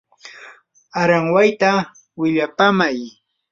[1.01, 1.71] aranwayta
[2.19, 2.99] willapamay.